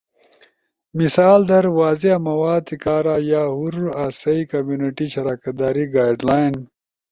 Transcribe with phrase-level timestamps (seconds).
[0.93, 3.73] مثال در واضح مواد کارا یا ہور
[4.07, 6.53] آسئی کمیونٹی شراکت داری گائیڈلائن